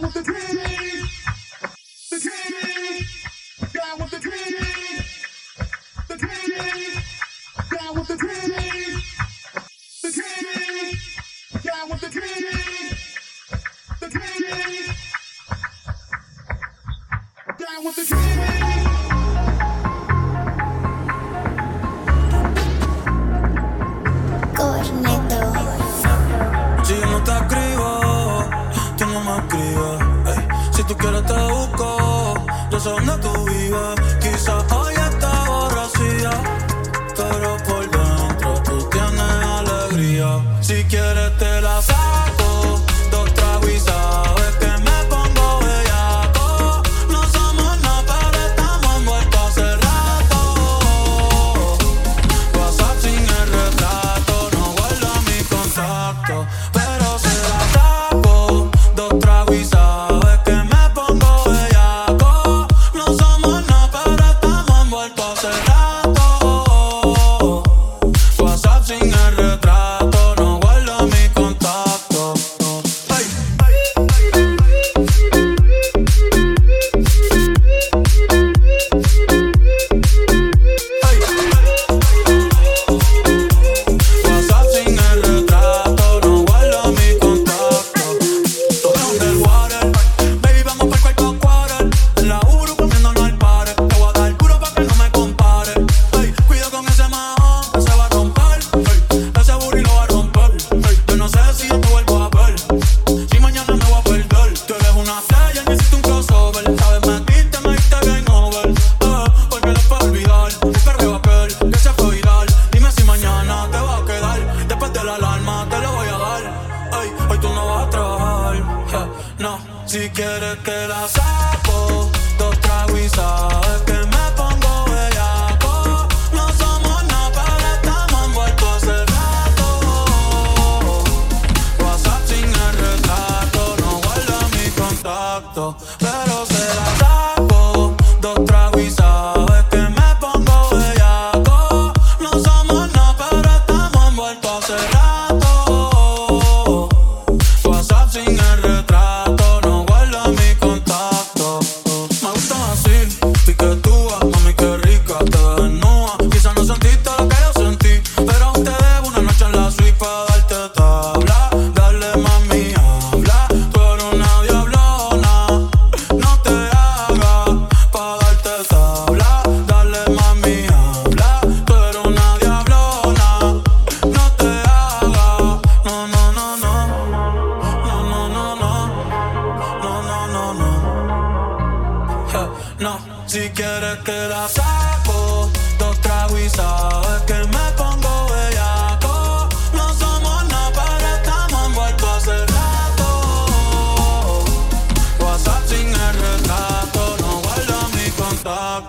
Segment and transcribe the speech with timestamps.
[0.00, 0.39] buscándote en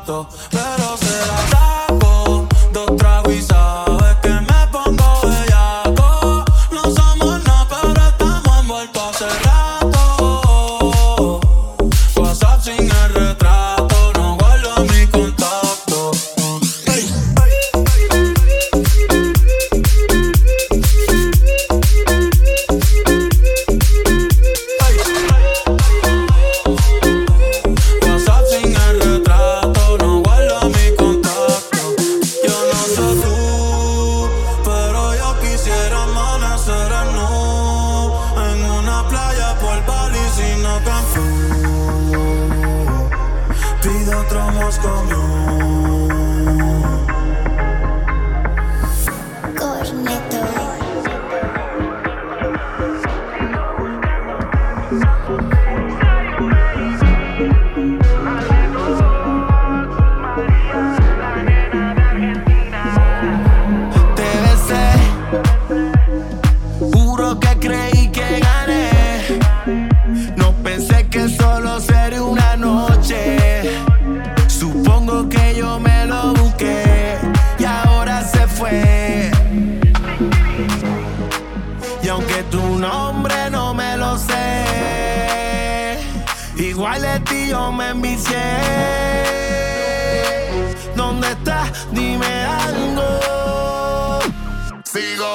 [0.06, 0.28] Though.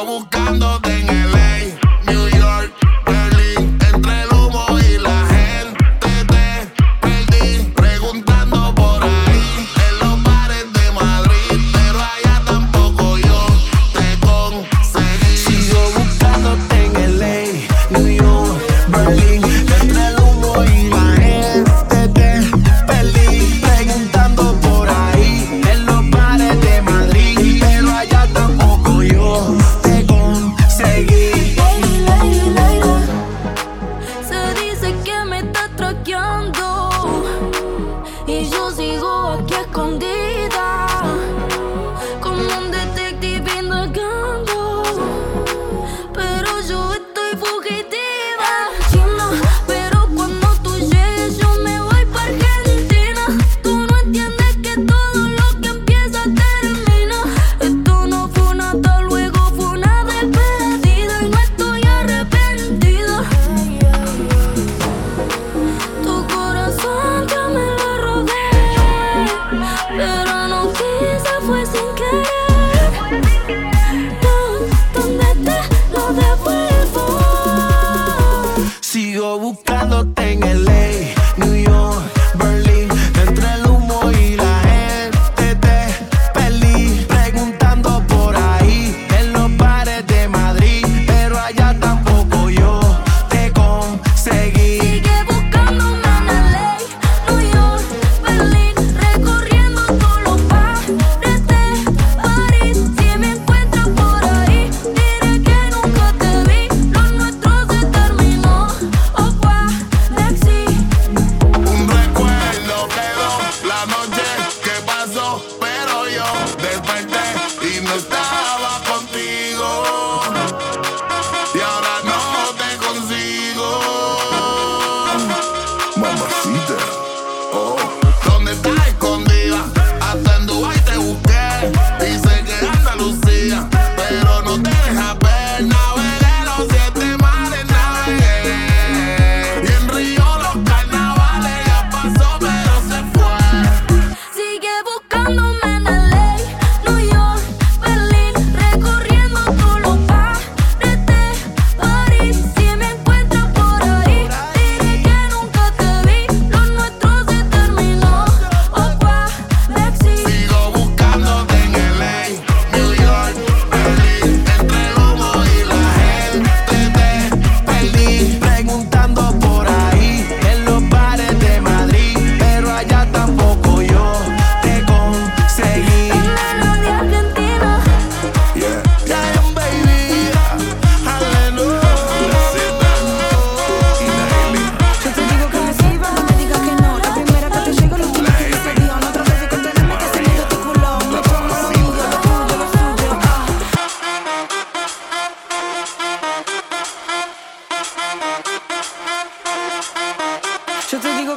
[0.05, 0.96] LA,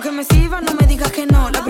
[0.01, 1.49] que me sirva, no me digas que no.
[1.49, 1.63] La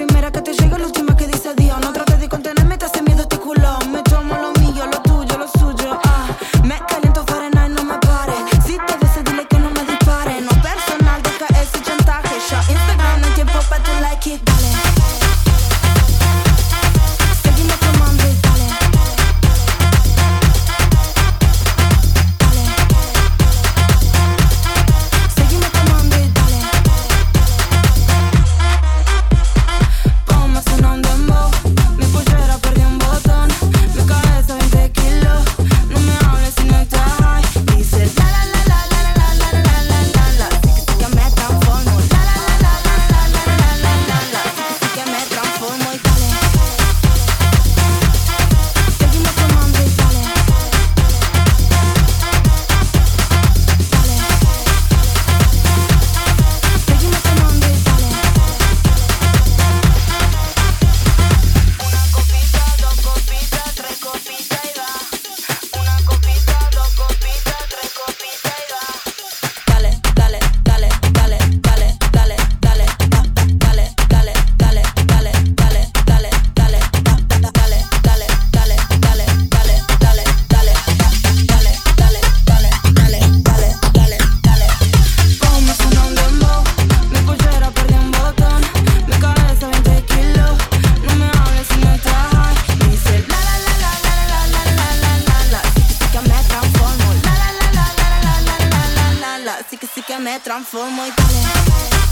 [100.19, 102.08] me transformo y tal.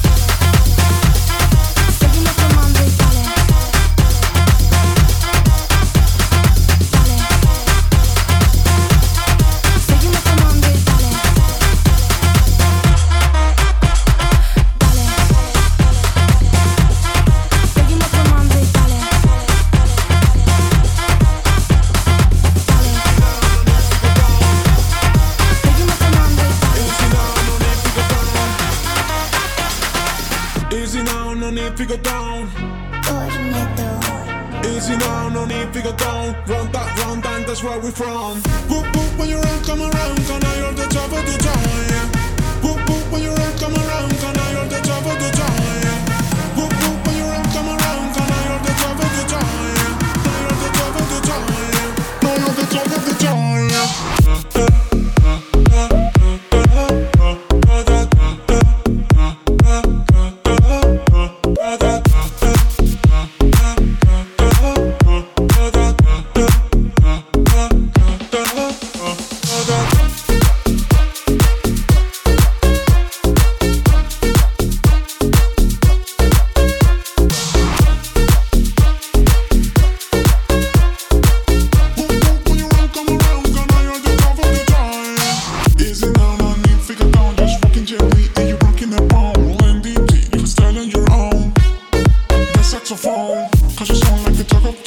[94.00, 94.87] sound like the talk of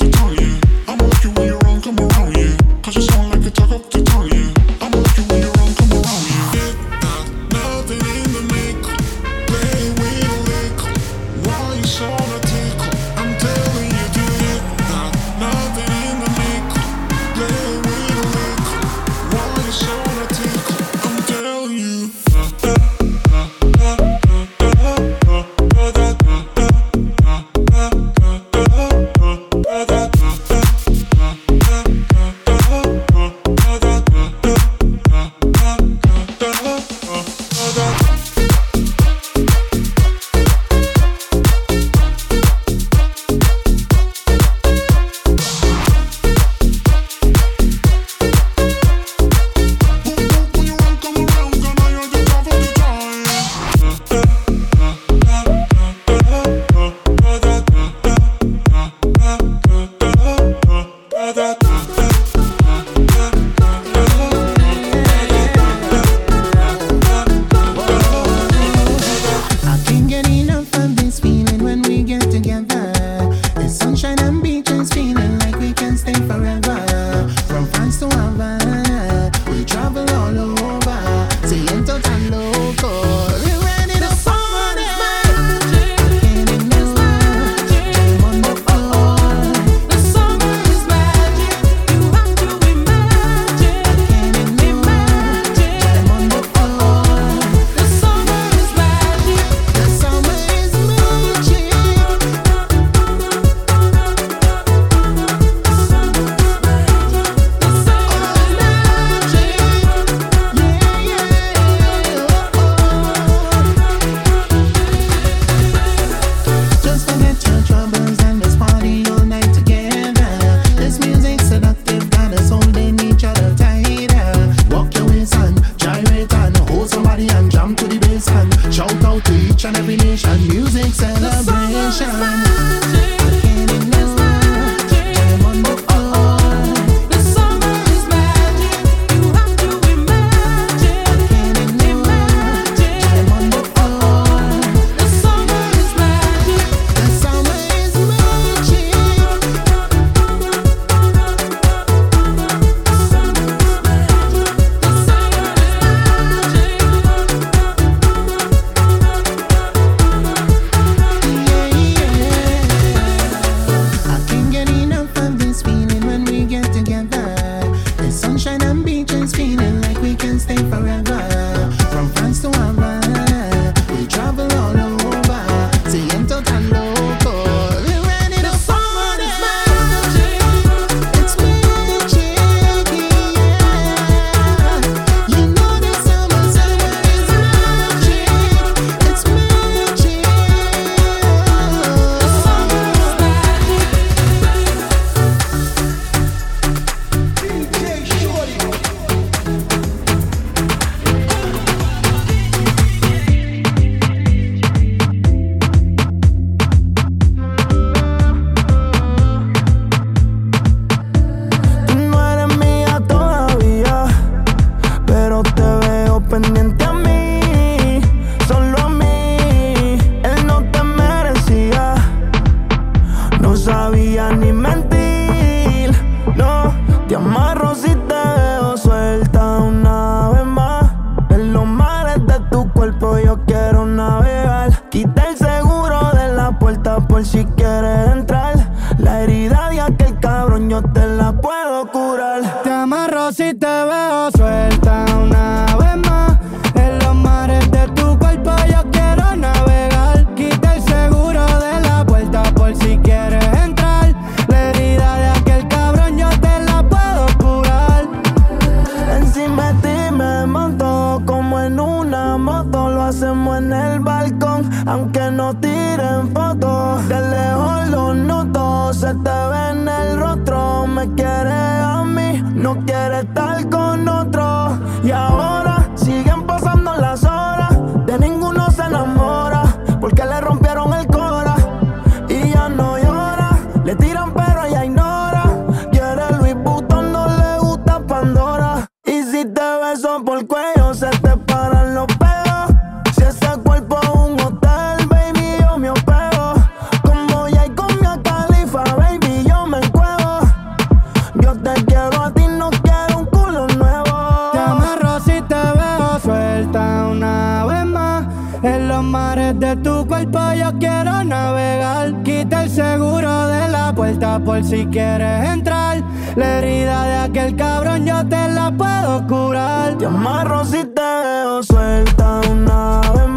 [310.78, 312.22] quiero navegar.
[312.22, 316.02] Quita el seguro de la puerta por si quieres entrar.
[316.36, 319.96] La herida de aquel cabrón yo te la puedo curar.
[319.98, 323.29] Te amarro si te dejo suelta una vez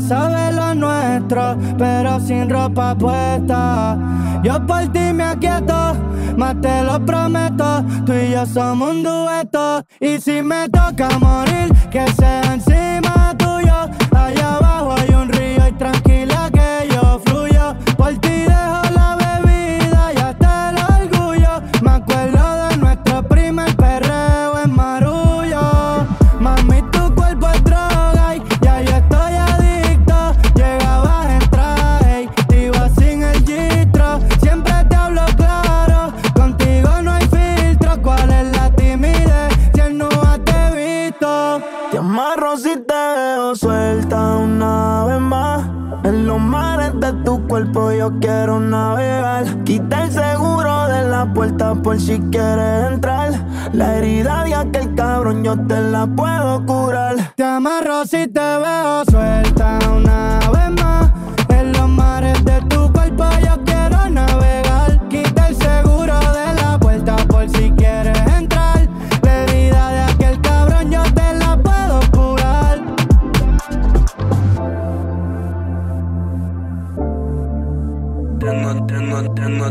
[0.00, 3.96] sabe lo nuestro, pero sin ropa puesta.
[4.42, 5.96] Yo por ti me aquieto,
[6.36, 7.84] más te lo prometo.
[8.06, 9.84] Tú y yo somos un dueto.
[10.00, 13.36] Y si me toca morir, que sea encima
[52.10, 53.30] si quieres entrar.
[53.72, 57.34] La herida de aquel cabrón yo te la puedo curar.
[57.36, 61.12] Te amarro si te veo suelta una vez más.
[61.50, 65.08] En los mares de tu cuerpo yo quiero navegar.
[65.08, 68.88] Quita el seguro de la puerta por si quieres entrar.
[69.22, 72.80] La herida de aquel cabrón yo te la puedo curar.
[78.40, 79.70] Tengo, tengo, tengo,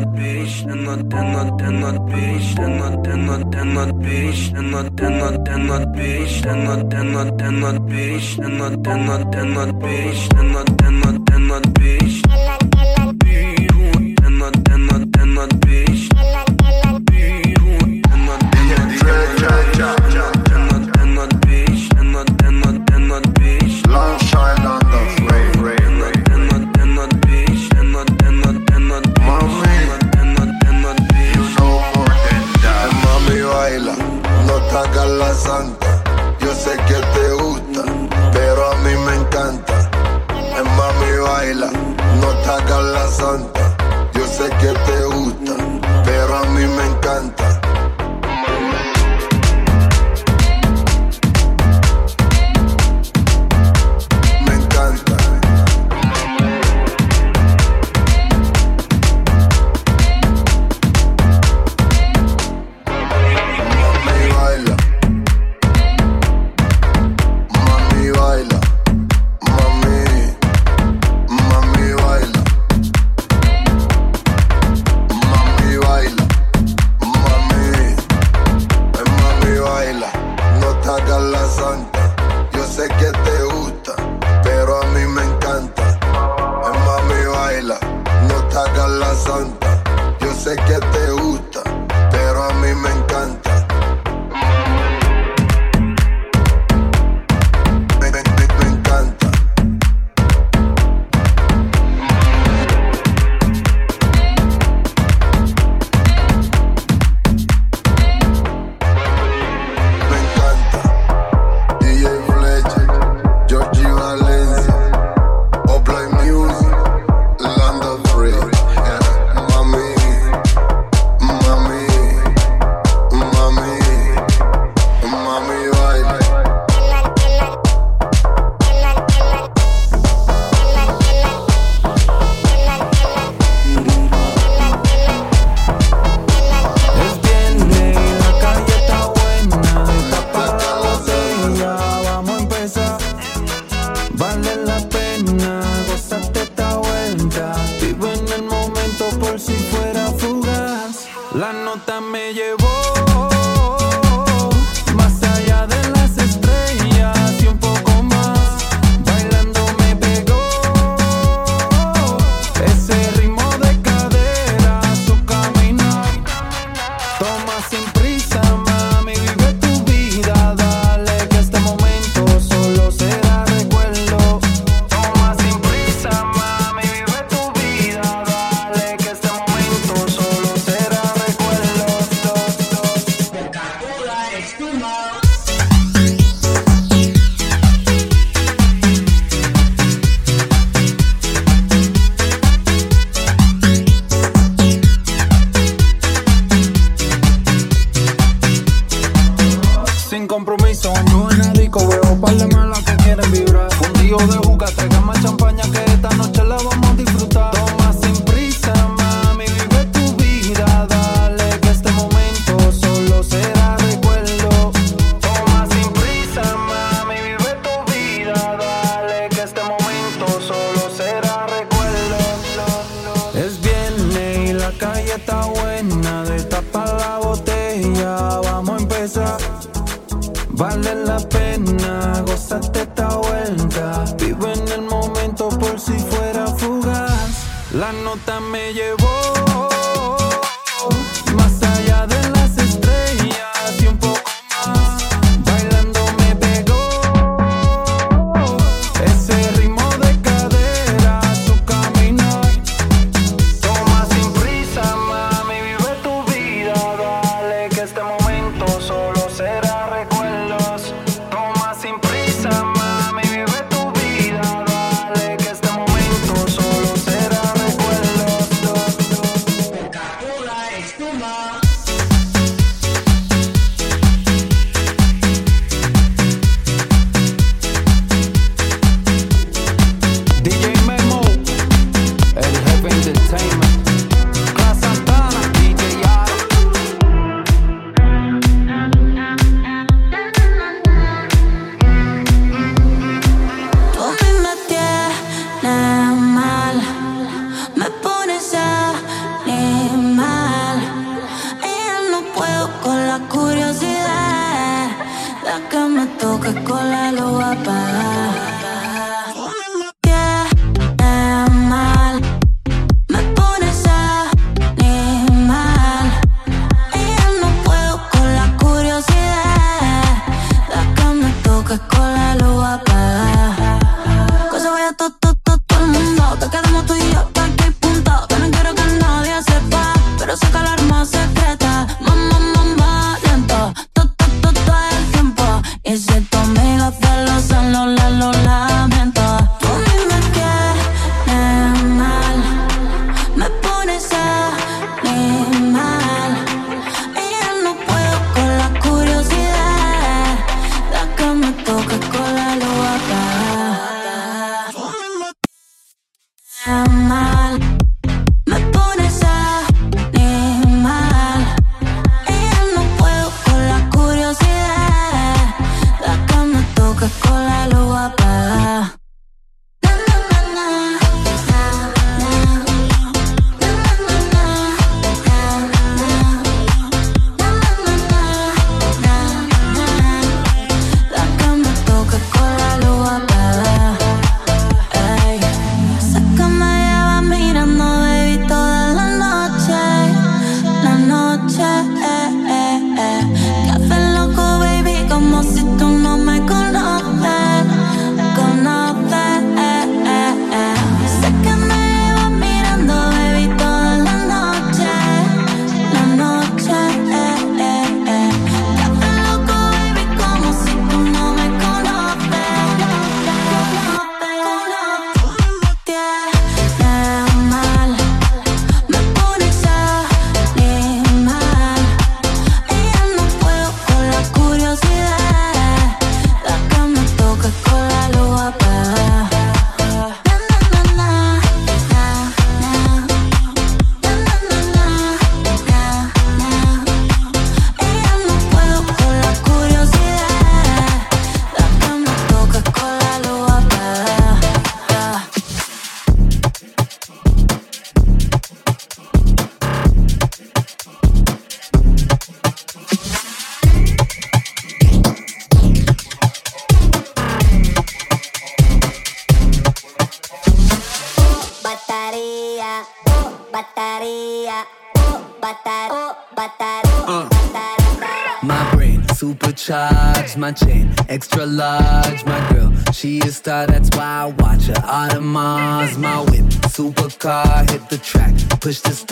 [1.10, 5.68] tengo, tengo, bitch, then not, then not, then not bitch, then not, then not, then
[5.68, 9.70] not bitch, then not, then not, then not bitch, then not, then not, then not
[9.84, 12.79] bitch, then not, then not, then not bitch.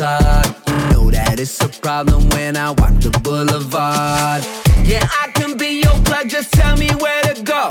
[0.08, 0.56] facade.
[0.68, 4.44] You know that it's a problem when I walk the boulevard.
[4.84, 7.68] Yeah, I can be your plug, just tell me where to go.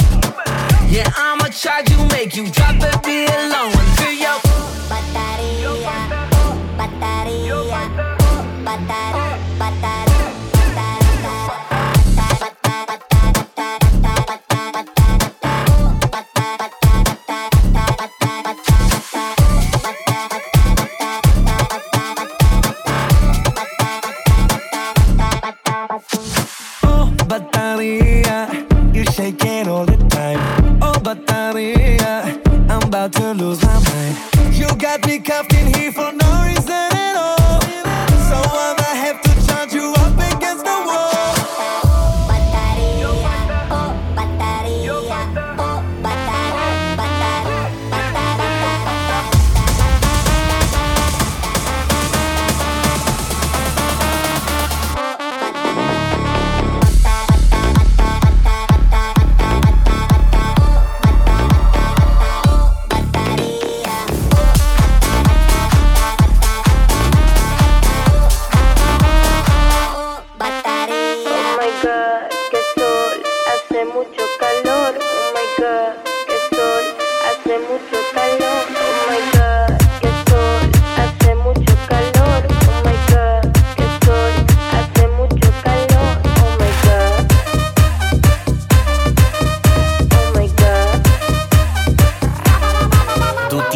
[0.88, 4.38] Yeah, I'ma charge you, make you drop it, be alone until your
[4.90, 5.96] batería,
[6.78, 7.82] batería,
[8.64, 10.05] batería, batería.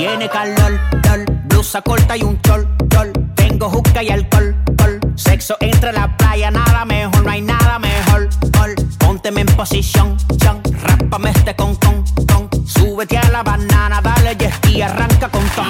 [0.00, 3.12] Tiene calor, dol, blusa corta y un chol, chol.
[3.34, 4.98] Tengo juca y alcohol, col.
[5.14, 8.74] Sexo entre la playa, nada mejor, no hay nada mejor, col.
[8.98, 10.62] Pónteme en posición, chon.
[10.84, 12.66] Rápame este con, con, con.
[12.66, 14.38] Súbete a la banana, dale
[14.70, 15.66] y arranca con ton.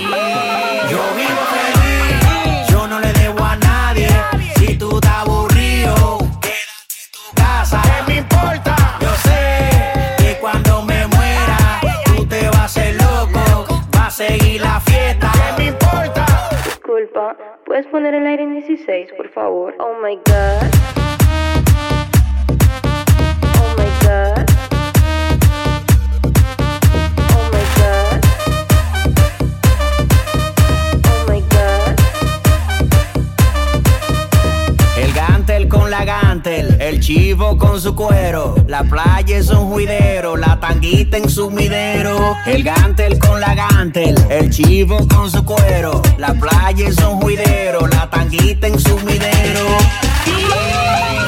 [17.64, 19.75] ¿Puedes poner el aire en 16, por favor?
[19.79, 21.69] Oh my god.
[35.68, 41.16] Con la gantel, el chivo con su cuero, la playa es un juidero, la tanguita
[41.16, 42.36] en su midero.
[42.46, 47.88] El gantel con la gantel, el chivo con su cuero, la playa es un juidero,
[47.88, 49.66] la tanguita en su midero.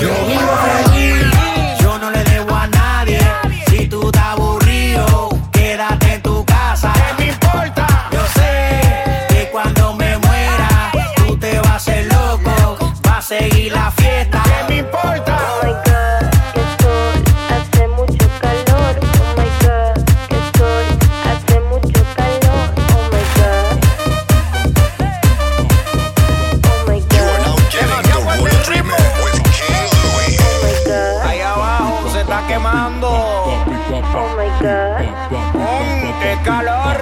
[0.00, 0.91] Yo vivo
[32.42, 33.08] está quemando.
[33.08, 35.04] Oh my god.
[35.54, 36.96] Mm, ¡Qué calor!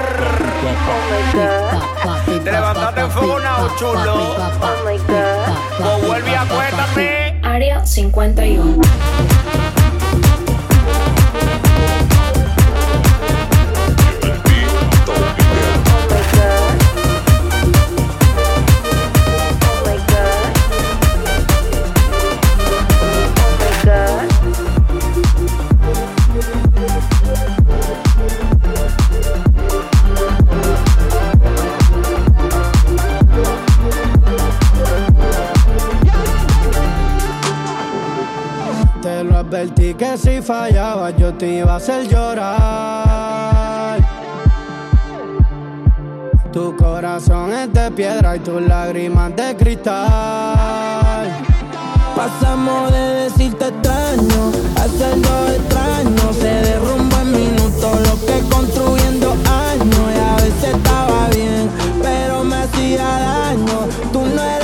[0.88, 2.44] Oh my god.
[2.44, 4.14] Te levantaste enfogonado, chulo.
[4.14, 5.56] Oh my god.
[5.78, 7.40] Pues vuelve y acuérdate.
[7.42, 8.80] Área 51.
[40.50, 44.00] Que si fallaba yo te iba a hacer llorar.
[46.52, 51.28] Tu corazón es de piedra y tus lágrimas de cristal.
[52.16, 56.32] Pasamos de decirte extraño a hacerlo extraño.
[56.32, 60.12] Se derrumba en minutos lo que construyendo años.
[60.14, 61.70] Y a veces estaba bien,
[62.02, 63.88] pero me hacía daño.
[64.12, 64.59] Tú no eres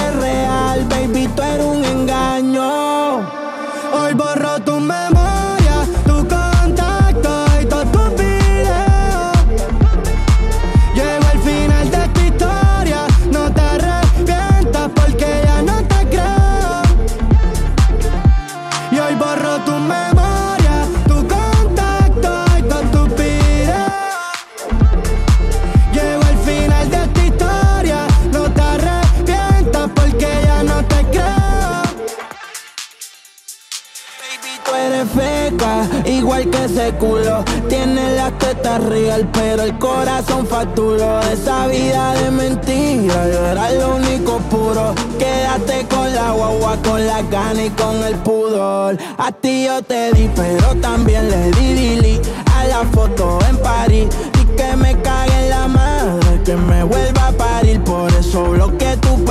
[35.06, 37.44] feca, igual que ese culo.
[37.68, 41.20] Tienes las tetas real, pero el corazón facturó.
[41.32, 44.94] Esa vida de mentira, yo era lo único puro.
[45.18, 48.96] Quédate con la guagua, con la gana y con el pudor.
[49.18, 52.20] A ti yo te di, pero también le di dili
[52.54, 54.08] a la foto en París.
[54.40, 57.82] Y que me cague en la madre, que me vuelva a parir.
[57.82, 58.85] Por eso bloqueé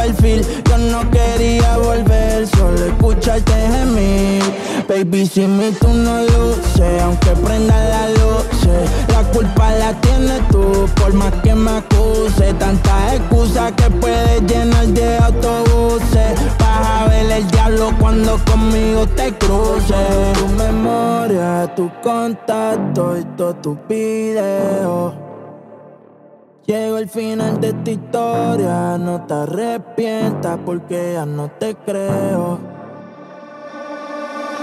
[0.06, 4.44] Yo no quería volver, solo escucharte gemir.
[4.88, 8.46] Baby, si mi tú no luces, aunque prenda la luz,
[9.08, 12.54] la culpa la tienes tú, por más que me acuse.
[12.54, 16.40] Tantas excusas que puedes llenar de autobuses.
[16.60, 20.34] Vas a ver el diablo cuando conmigo te cruces.
[20.38, 25.16] Tu memoria, tu contacto y todos tus videos.
[26.66, 32.58] Llego al final de esta historia, no te arrepientas porque ya no te creo.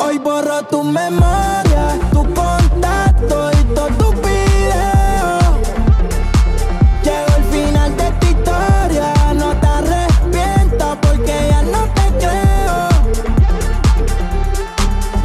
[0.01, 4.32] Hoy borro tu memoria, tu contacto y tus videos.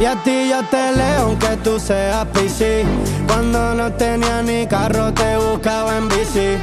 [0.00, 2.84] Y a ti yo te leo aunque tú seas PC.
[3.26, 6.56] Cuando no tenía ni carro te buscaba en bici.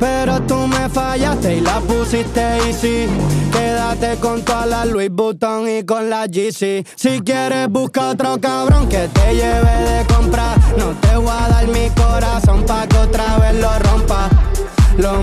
[0.00, 3.06] Pero tú me fallaste y la pusiste easy.
[3.52, 6.84] Quédate con toda la Louis Vuitton y con la GC.
[6.96, 10.54] Si quieres busca otro cabrón que te lleve de compra.
[10.78, 14.28] No te voy a dar mi corazón pa' que otra vez lo rompa.
[14.96, 15.22] Lo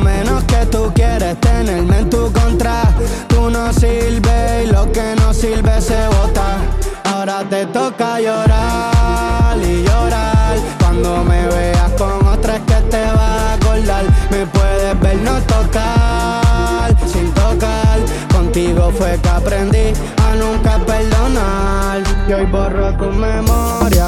[7.72, 10.58] toca llorar y llorar.
[10.80, 14.06] Cuando me veas con otra es que te va a acordar.
[14.32, 18.00] Me puedes ver no tocar, sin tocar.
[18.32, 22.02] Contigo fue que aprendí a nunca perdonar.
[22.28, 23.99] Y hoy borro tu memoria.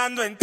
[0.00, 0.39] pensando en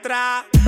[0.00, 0.59] atrás.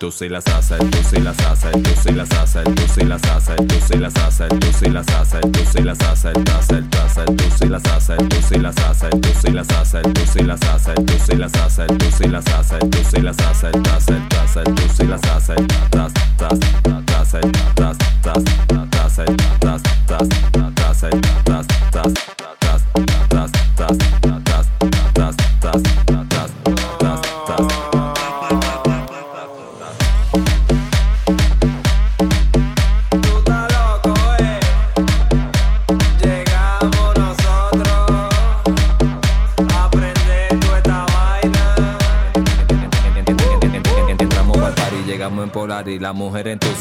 [0.00, 2.64] Tú sí la sasa, tú sí la sasa, tú sí la sasa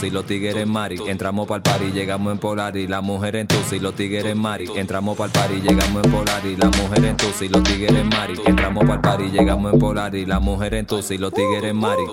[0.10, 1.00] los tigres Mari.
[1.08, 2.88] Entramos pa'l party, llegamos en Polari.
[2.88, 4.70] La mujer en tu y los tigres Mari.
[4.76, 6.56] Entramos pa'l party, llegamos en Polari.
[6.56, 8.34] La mujer en tu y los tigres Mari.
[8.46, 10.26] Entramos pa'l party, llegamos en Polari.
[10.26, 12.04] La mujer en tu y los tigres Mari.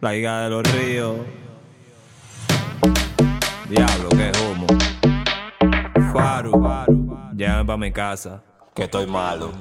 [0.00, 1.16] la hija de los ríos.
[3.68, 4.66] Diablo, qué humo.
[6.12, 6.52] Faru,
[7.36, 8.42] llévame pa' mi casa,
[8.74, 9.52] que estoy malo.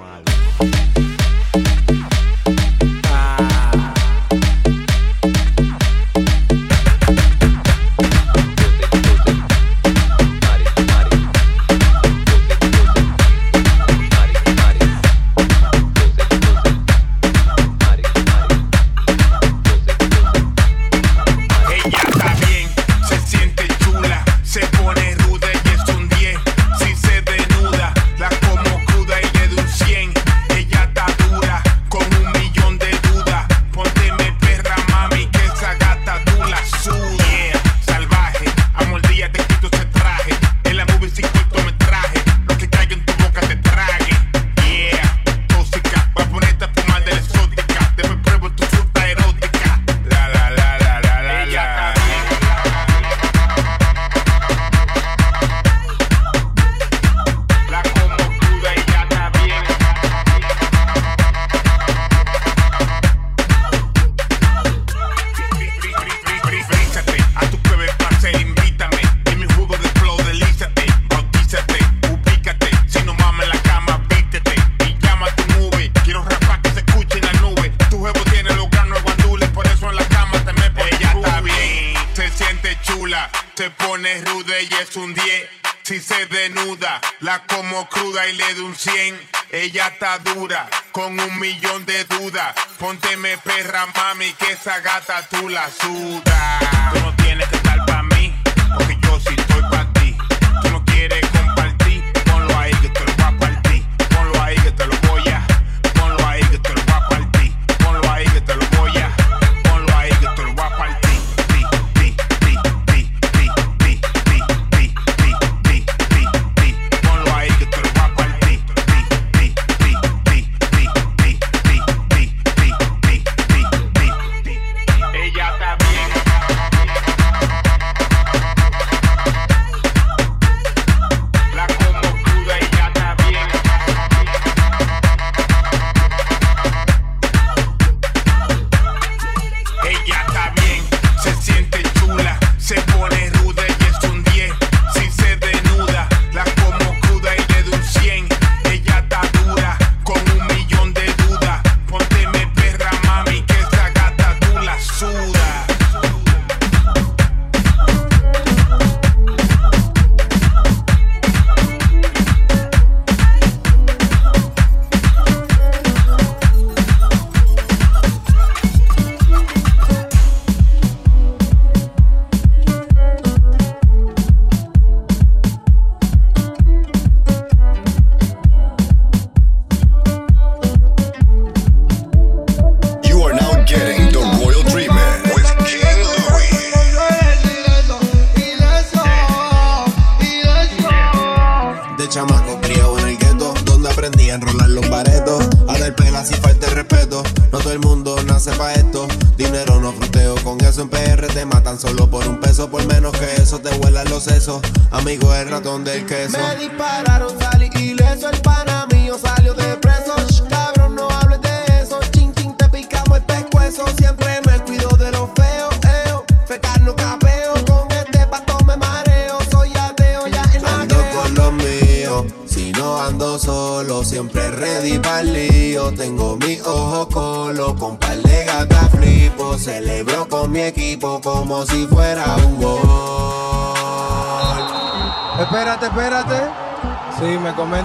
[89.93, 92.53] atadura, con un millón de dudas.
[92.79, 97.62] ponte Pónteme perra, mami, que esa gata tú la sudas.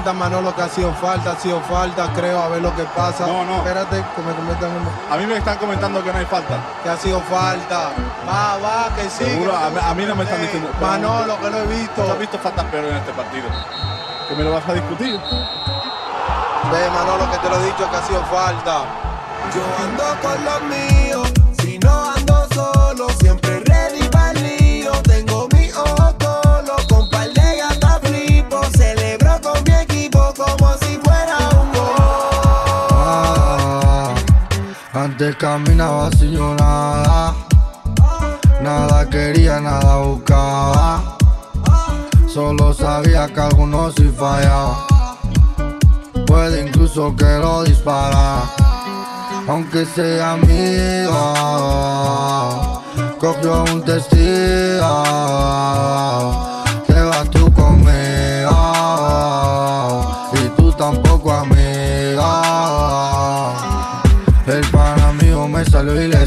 [0.08, 3.26] Comenta Manolo que ha sido falta, ha sido falta, creo, a ver lo que pasa.
[3.26, 3.56] No, no.
[3.58, 4.88] Espérate, que me comentan uno.
[5.10, 6.56] A mí me están comentando que no hay falta.
[6.82, 7.90] Que ha sido falta.
[8.26, 9.24] Va, va, que sí.
[9.24, 10.70] Seguro, que a, mí- a mí no me están diciendo.
[10.80, 12.06] Manolo, que lo he visto.
[12.06, 13.48] No he visto faltas peores en este partido.
[14.28, 15.20] Que me lo vas a discutir.
[16.72, 18.84] Ve, Manolo, que te lo he dicho que ha sido falta.
[19.54, 20.97] Yo ando con los míos,
[35.18, 37.34] antes caminaba sin yo nada.
[38.62, 41.16] Nada quería, nada buscaba.
[42.28, 44.86] Solo sabía que algunos sí fallaba.
[46.24, 48.44] Puede incluso que lo dispara.
[49.48, 51.34] Aunque sea amigo,
[53.18, 55.02] cogió un testigo.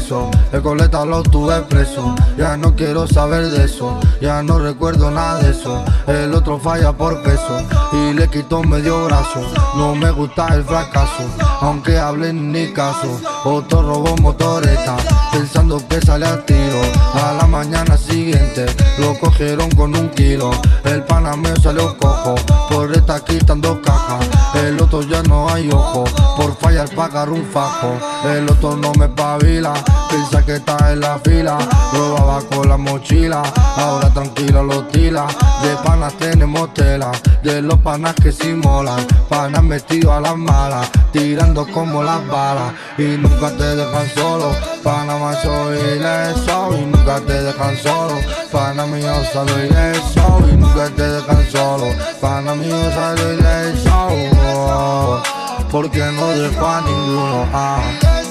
[0.02, 2.14] Ileso, el coleta lo tuve preso.
[2.36, 5.84] Ya no quiero saber de eso, ya no recuerdo nada de eso.
[6.06, 7.58] El otro falla por peso
[7.92, 9.40] y le quitó medio brazo.
[9.76, 11.24] No me gusta el fracaso,
[11.60, 13.20] aunque hablen ni caso.
[13.44, 14.96] Otro robó motoreta,
[15.32, 16.80] pensando que sale a tiro.
[17.14, 18.66] A la mañana siguiente
[18.98, 20.50] lo cogieron con un kilo.
[20.84, 22.34] El pana mío salió cojo,
[22.70, 24.26] por estar quitando cajas.
[24.54, 26.04] El otro ya no hay ojo,
[26.36, 27.98] por fallar pagar un fajo.
[28.24, 29.74] El otro no me pavila,
[30.08, 31.58] piensa que está en la fila.
[31.92, 33.42] Robaba con la mochila,
[33.76, 35.26] ahora tranquilo lo tila.
[35.62, 37.12] De panas tenemos tela,
[37.42, 39.06] de los panas que sí molan.
[39.28, 42.72] Panas metidos a las malas, tirando como las balas.
[42.98, 44.50] Y nunca te dejan solo,
[44.82, 46.76] pana macho ileso.
[46.76, 48.14] Y nunca te dejan solo,
[48.50, 50.42] pana mío solo ileso.
[50.50, 51.86] Y nunca te dejan solo,
[52.20, 55.22] pana mío solo ileso.
[55.70, 57.46] Porque no dejo a ninguno.
[57.54, 58.21] Ah.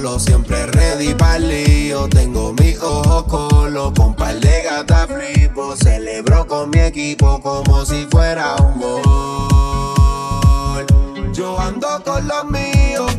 [0.00, 2.08] Solo, siempre ready para lío.
[2.08, 5.76] Tengo mis ojos colo, con par de gatas flipo.
[5.76, 8.96] Celebro con mi equipo como si fuera un gol.
[11.32, 13.09] Yo ando con los míos,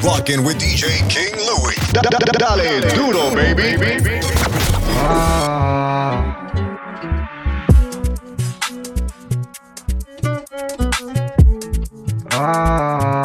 [0.00, 1.76] rocking with DJ King Louie.
[1.92, 2.80] Da- da- da- Dale
[3.34, 4.20] baby.
[5.04, 6.38] Ah.
[12.30, 13.21] Ah.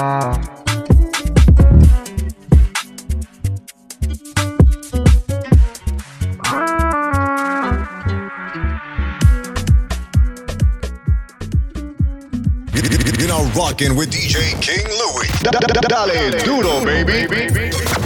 [13.58, 15.28] Rocking with DJ King Louie.
[15.42, 17.97] Da- da- da- Dale duro, baby.